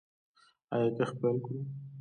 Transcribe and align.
آیا 0.75 0.89
کښت 0.97 1.15
پیل 1.21 1.37
کړو؟ 1.45 1.57